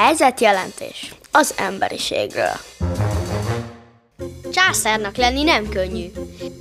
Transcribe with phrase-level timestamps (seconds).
[0.00, 2.52] Helyzetjelentés az emberiségről.
[4.50, 6.06] Császárnak lenni nem könnyű.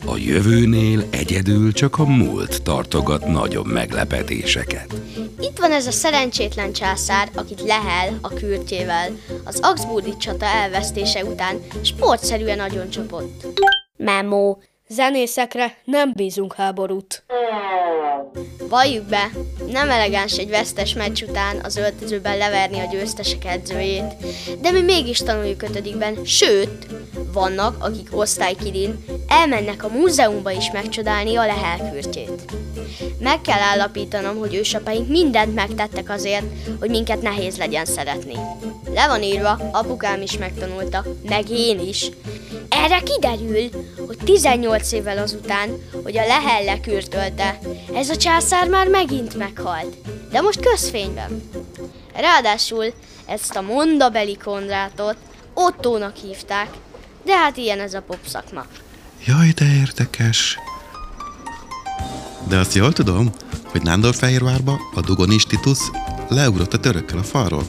[0.05, 4.93] A jövőnél egyedül csak a múlt tartogat nagyobb meglepetéseket.
[5.41, 9.09] Itt van ez a szerencsétlen császár, akit lehel a kürtjével.
[9.43, 13.61] Az Augsburgi csata elvesztése után sportszerűen nagyon csapott.
[13.97, 14.57] Memo.
[14.87, 17.23] Zenészekre nem bízunk háborút.
[18.69, 19.29] Valljuk be,
[19.71, 24.15] nem elegáns egy vesztes meccs után az öltözőben leverni a győztesek edzőjét,
[24.61, 26.87] de mi mégis tanuljuk ötödikben, sőt,
[27.33, 32.51] vannak, akik osztálykidin elmennek a múzeumba is megcsodálni a lehelkürtjét.
[33.19, 36.45] Meg kell állapítanom, hogy ősapaink mindent megtettek azért,
[36.79, 38.35] hogy minket nehéz legyen szeretni.
[38.93, 42.09] Le van írva, apukám is megtanulta, meg én is.
[42.69, 43.69] Erre kiderül,
[44.07, 45.69] hogy 18 évvel azután,
[46.03, 47.59] hogy a lehel lekürtölte,
[47.93, 49.95] ez a császár már megint meghalt.
[50.31, 51.49] De most közfényben.
[52.13, 52.93] Ráadásul
[53.25, 55.15] ezt a mondabeli Kondrátot
[55.53, 56.69] Ottónak hívták,
[57.25, 58.65] de hát ilyen ez a pop szakma.
[59.25, 60.59] Jaj, de érdekes.
[62.47, 63.31] De azt jól tudom,
[63.65, 65.79] hogy Nándorfehérvárba a Dugonis Titus
[66.29, 67.63] leugrott a törökkel a falról,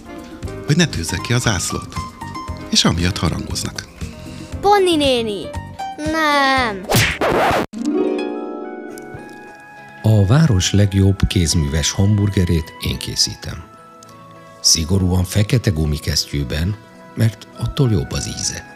[0.67, 1.95] hogy ne tűzze ki az ászlót.
[2.71, 3.89] És amiatt harangoznak.
[4.61, 5.43] Ponni néni!
[5.97, 6.87] Nem!
[10.03, 13.65] A város legjobb kézműves hamburgerét én készítem.
[14.61, 16.77] Szigorúan fekete gumikesztyűben,
[17.15, 18.70] mert attól jobb az íze.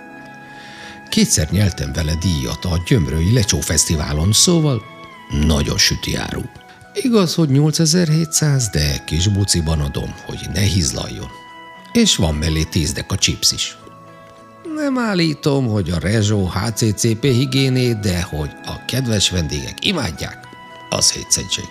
[1.15, 4.83] Kétszer nyeltem vele díjat a Gyömrői Lecsó Fesztiválon, szóval
[5.47, 6.43] nagyon süti áru.
[6.95, 11.29] Igaz, hogy 8700, de kis buciban adom, hogy ne hizlaljon.
[11.93, 13.77] És van mellé 10 a chips is.
[14.77, 20.39] Nem állítom, hogy a Rezsó HCCP higiéné, de hogy a kedves vendégek imádják,
[20.91, 21.69] az hétszentség.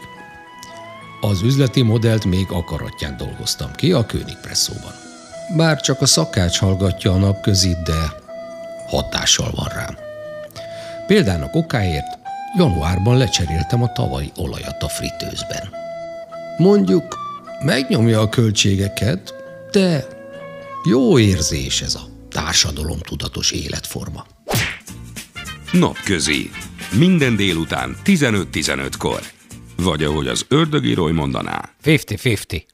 [1.22, 4.94] Az üzleti modellt még akaratján dolgoztam ki a König presszóban.
[5.56, 8.23] Bár csak a szakács hallgatja a napközit, de
[8.94, 9.98] hatással van rám.
[11.08, 12.20] Példának okáért
[12.58, 15.70] januárban lecseréltem a tavalyi olajat a fritőzben.
[16.58, 17.18] Mondjuk
[17.64, 19.34] megnyomja a költségeket,
[19.72, 20.08] de
[20.90, 24.26] jó érzés ez a társadalomtudatos életforma.
[25.72, 26.50] Napközi.
[26.98, 29.22] Minden délután 15-15-kor.
[29.76, 31.70] Vagy ahogy az ördögírói mondaná.
[31.84, 32.73] 50-50.